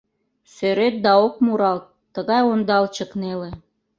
[0.53, 3.51] Сӧрет, да ок муралт, Тыгай ондалчык неле.